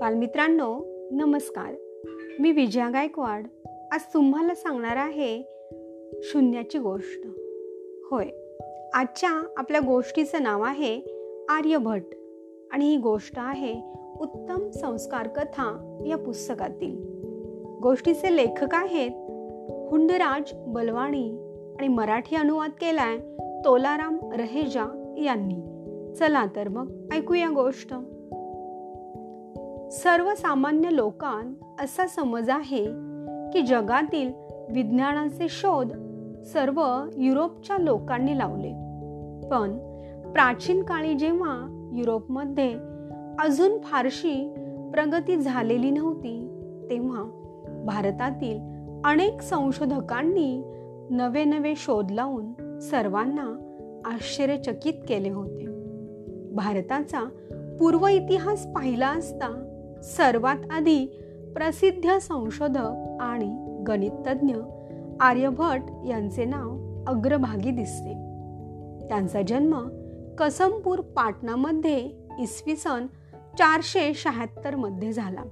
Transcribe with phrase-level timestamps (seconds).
[0.00, 1.74] बालमित्रांनो नमस्कार.
[2.40, 3.46] मी विजया गायकवाड.
[3.92, 5.42] आज तुम्हाला सांगणार आहे
[6.22, 7.20] शून्याची गोष्ट.
[8.10, 8.26] होय
[8.94, 11.00] आजच्या आपल्या गोष्टीचं नाव आहे
[11.48, 12.02] आर्यभट
[12.72, 13.74] आणि ही गोष्ट आहे
[14.20, 16.96] उत्तम संस्कार कथा या पुस्तकातील.
[17.82, 19.10] गोष्टीचे लेखक आहेत
[19.90, 21.32] हुंडराज बलवाणी
[21.78, 23.18] आणि मराठी अनुवाद केलाय
[23.64, 25.56] तोलाराम रहेजा यांनी.
[26.14, 27.94] चला तर मग ऐकूया गोष्ट.
[29.92, 32.84] सर्वसामान्य लोकांत असा समज आहे
[33.52, 34.32] की जगातील
[34.70, 35.92] विज्ञानाचे शोध
[36.44, 38.68] सर्व युरोपच्या लोकांनी लावले.
[39.48, 39.78] पण
[40.32, 42.74] प्राचीन काळी जेव्हा युरोपमध्ये
[43.38, 44.54] अजून फारशी
[44.92, 46.48] प्रगती झालेली नव्हती
[46.90, 47.22] तेव्हा
[47.86, 48.58] भारतातील
[49.04, 50.62] अनेक संशोधकांनी
[51.10, 53.64] नवे नवे शोध लावून सर्वांना
[54.04, 55.66] आश्चर्यचकित केले होते.
[56.54, 57.28] भारताचा
[57.80, 59.64] पूर्व इतिहास पाहिला असता
[60.02, 61.06] सर्वात आधी
[61.54, 64.54] प्रसिद्ध संशोधक आणि गणिततज्ञ
[65.20, 68.12] आर्यभट यांचे नाव अग्रभागी दिसते.
[69.08, 69.88] त्यांचा जन्म
[70.38, 73.06] कसमपूर पाटणामध्ये इसवी सन
[73.58, 75.42] चारशे शहात्तरमध्ये झाला.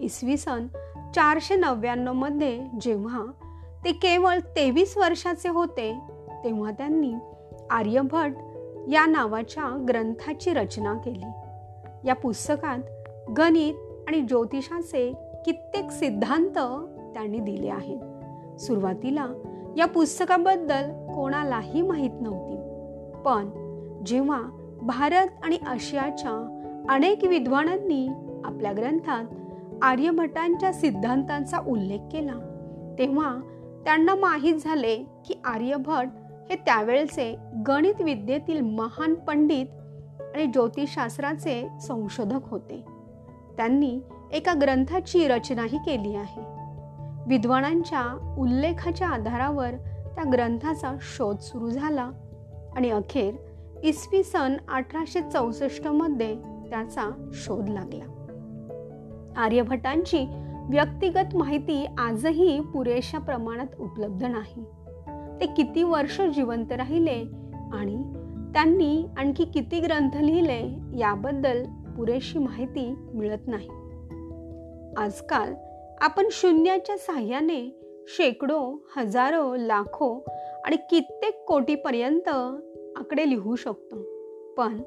[0.00, 0.66] इसवी सन
[1.14, 3.24] चारशे नव्याण्णवमध्ये जेव्हा
[3.84, 5.98] ते केवळ तेवीस वर्षाचे होते
[6.44, 7.14] तेव्हा त्यांनी
[7.70, 8.32] आर्यभट
[8.92, 11.30] या नावाच्या ग्रंथाची रचना केली.
[12.04, 12.78] या पुस्तकात
[13.36, 13.74] गणित
[14.08, 15.12] आणि ज्योतिषाचे
[15.44, 16.58] कित्येक सिद्धांत
[17.14, 17.98] त्यांनी दिले आहेत.
[18.60, 19.26] सुरुवातीला
[19.76, 22.56] या पुस्तकाबद्दल कोणालाही माहीत नव्हती.
[23.24, 23.50] पण
[24.06, 24.42] जेव्हा
[24.82, 26.56] भारत आणि आशियाच्या
[26.88, 28.08] अनेक विद्वानांनी
[28.44, 29.24] आपल्या ग्रंथात
[29.82, 32.32] आर्यभटांच्या सिद्धांतांचा उल्लेख केला
[32.98, 33.40] तेव्हा
[33.84, 36.08] त्यांना माहीत झाले की आर्यभट
[36.50, 39.66] हे त्यावेळचे गणित विद्येतील महान पंडित
[40.34, 42.99] आणि ज्योतिषशास्त्राचे संशोधक होते.
[43.60, 44.00] त्यांनी
[44.32, 46.40] एका ग्रंथाची रचनाही केली आहे.
[47.26, 49.70] विद्वानांच्या उल्लेखाच्या आधारावर
[50.14, 52.10] त्या ग्रंथाचा शोध सुरू झाला
[52.76, 53.34] आणि अखेर
[53.82, 56.34] इसवी सन अठराशे चौसष्टमध्ये
[56.70, 58.04] त्याचा शोध लागला.
[59.36, 60.26] आर्यभटांची
[60.70, 64.64] व्यक्तिगत माहिती आजही पुरेशा प्रमाणात उपलब्ध नाही.
[65.40, 67.24] ते किती वर्ष जिवंत राहिले
[67.72, 68.02] आणि
[68.54, 71.62] त्यांनी आणखी किती ग्रंथ लिहिले याबद्दल
[71.96, 73.68] पुरेशी माहिती मिळत नाही.
[74.96, 75.54] आजकाल
[76.00, 77.76] आपण शून्याच्या साह्याने
[78.08, 80.24] शेकडो हजारो लाखो
[80.64, 82.28] आणि कित्येक कोटीपर्यंत
[82.96, 83.96] आकडे लिहू शकतो.
[84.54, 84.82] पण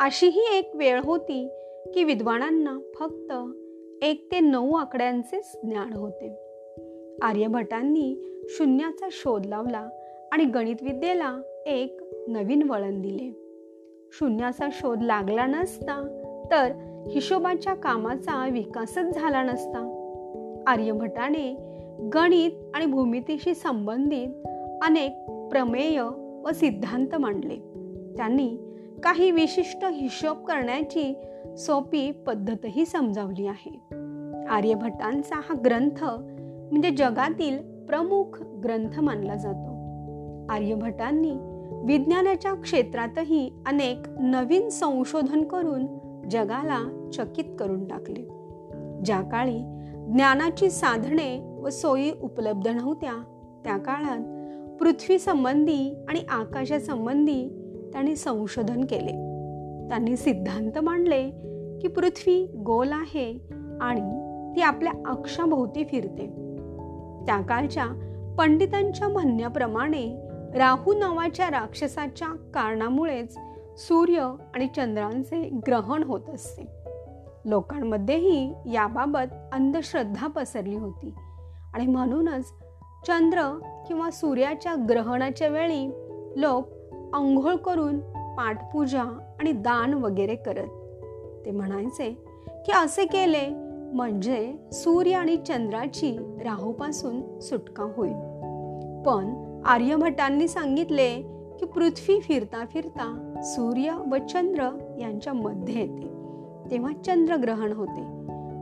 [0.00, 1.48] अशीही एक वेळ होती
[1.94, 3.32] की विद्वानांना फक्त
[4.04, 6.28] एक ते नऊ आकड्यांचेच ज्ञान होते.
[7.22, 9.88] आर्यभटांनी शून्याचा शोध लावला
[10.32, 13.46] आणि गणितविद्येला एक नवीन वळण दिले.
[14.12, 16.16] शून्याचा शोध लागला नसता
[16.50, 16.72] तर
[17.10, 19.96] हिशोबाच्या कामाचा विकासच झाला नसता.
[20.66, 21.56] आर्यभटाने
[22.14, 24.28] गणित आणि भूमितीशी संबंधित
[24.82, 26.00] अनेक प्रमेय
[26.44, 27.56] व सिद्धांत मांडले.
[28.16, 28.56] त्यांनी
[29.02, 31.14] काही विशिष्ट हिशोब करण्याची
[31.56, 33.76] सोपी पद्धतही समजावली आहे.
[34.48, 39.70] आर्यभटांचा हा ग्रंथ म्हणजे जगातील प्रमुख ग्रंथ मानला जातो.
[40.52, 41.32] आर्यभटांनी
[41.84, 45.86] विज्ञानाच्या क्षेत्रातही अनेक नवीन संशोधन करून
[46.30, 48.28] जगाला चकित करून टाकले.
[49.04, 49.58] ज्या काळी
[50.12, 53.12] ज्ञानाची साधने व सोयी उपलब्ध नव्हत्या
[53.64, 54.40] त्या काळात
[54.78, 57.48] पृथ्वी संबंधी आणि आकाशासंबंधी
[57.92, 59.30] त्यांनी संशोधन केले.
[59.88, 61.30] त्यांनी सिद्धांत मांडले
[61.80, 63.40] की पृथ्वी गोल आहे
[63.80, 64.00] आणि
[64.56, 66.26] ती आपल्या अक्षाभोवती फिरते.
[67.26, 67.86] त्या काळच्या
[68.38, 73.38] पंडितांच्या म्हणण्याप्रमाणे राहू नावाच्या राक्षसाच्या कारणामुळेच
[73.76, 76.62] सूर्य आणि चंद्रांचे ग्रहण होत असते.
[77.44, 81.14] लोकांमध्येही याबाबत अंधश्रद्धा पसरली होती.
[81.74, 82.44] आणि म्हणूनच
[83.06, 85.90] चंद्र किंवा सूर्याच्या ग्रहणाच्या वेळी
[86.36, 86.68] लोक
[87.14, 87.98] आंघोळ करून
[88.36, 89.02] पाठपूजा
[89.40, 90.68] आणि दान वगैरे करत.
[91.44, 92.10] ते म्हणायचे
[92.66, 93.48] की असे केले
[93.92, 98.30] म्हणजे सूर्य आणि चंद्राची राहूपासून सुटका होईल.
[99.02, 104.68] पण आर्यभटांनी सांगितले की पृथ्वी फिरता फिरता सूर्य व चंद्र
[105.00, 106.06] यांच्या मध्ये येते.
[106.70, 108.00] तेव्हा चंद्रग्रहण होते.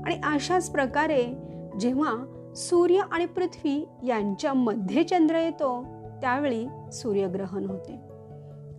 [0.07, 1.27] आणि अशाच प्रकारे
[1.81, 5.85] जेव्हा सूर्य आणि पृथ्वी यांच्या मध्ये चंद्र येतो
[6.21, 8.01] त्यावेळी सूर्यग्रहण होते.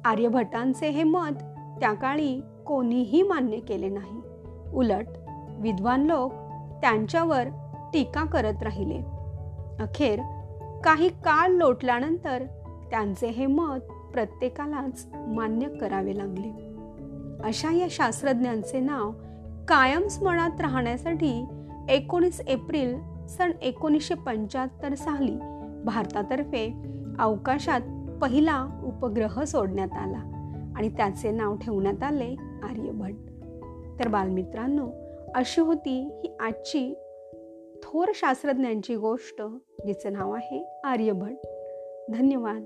[0.06, 1.36] आर्यभटांचे हे मत
[1.80, 4.22] त्या काळी कोणीही मान्य केले नाही.
[4.74, 5.06] उलट
[5.60, 6.32] विद्वान लोक
[6.82, 7.44] त्यांच्यावर
[7.94, 8.98] टीका करत राहिले.
[9.84, 10.20] अखेर
[10.84, 12.44] काही काळ लोटल्यानंतर
[12.92, 13.80] त्यांचे हे मत
[14.14, 16.70] प्रत्येकालाच मान्य करावे लागले.
[17.44, 19.12] अशा या शास्त्रज्ञांचे नाव
[19.68, 21.46] कायम स्मरणात राहण्यासाठी
[21.90, 22.98] एकोणीस एप्रिल
[23.28, 25.36] सन एकोणीसशे पंच्याहत्तर साली
[25.86, 26.74] भारतातर्फे
[27.20, 27.82] अवकाशात
[28.22, 33.30] पहिला उपग्रह सोडण्यात आला आणि त्याचे नाव ठेवण्यात आले आर्यभट्ट.
[34.00, 34.88] तर बालमित्रांनो
[35.36, 36.94] अशी होती ही आजची
[37.84, 39.42] थोर शास्त्रज्ञांची गोष्ट
[39.86, 41.48] जिचं नाव आहे आर्यभट्ट.
[42.18, 42.64] धन्यवाद.